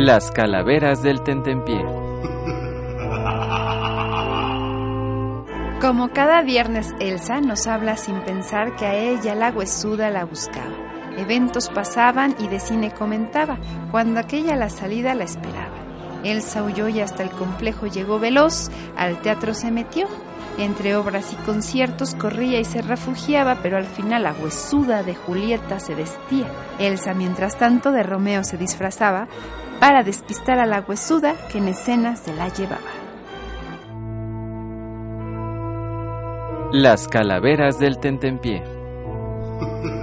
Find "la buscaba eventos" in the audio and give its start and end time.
10.10-11.68